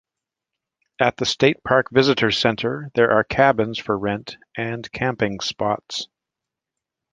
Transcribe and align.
At 0.99 1.17
the 1.17 1.27
state 1.27 1.63
park 1.63 1.91
visitors' 1.91 2.39
center 2.39 2.89
there 2.95 3.11
are 3.11 3.23
cabins 3.23 3.77
for 3.77 3.95
rent 3.95 4.35
and 4.57 4.91
camping 4.91 5.39
spots. 5.41 6.07